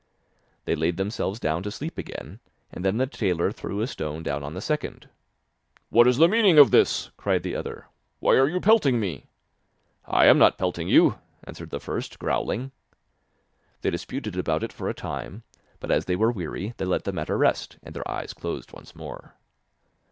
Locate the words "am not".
10.25-10.57